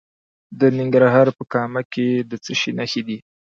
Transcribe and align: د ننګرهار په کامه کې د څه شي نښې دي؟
د 0.59 0.61
ننګرهار 0.77 1.27
په 1.37 1.43
کامه 1.53 1.81
کې 1.93 2.07
د 2.29 2.31
څه 2.43 2.53
شي 2.59 2.71
نښې 2.77 3.01
دي؟ 3.07 3.17